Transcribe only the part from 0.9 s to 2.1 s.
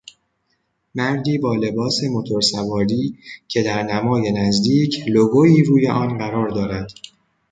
مردی با لباس